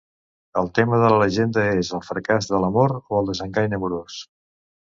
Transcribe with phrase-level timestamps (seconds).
[0.61, 4.21] El tema de la llegenda és el fracàs de l'amor o el desengany amorós.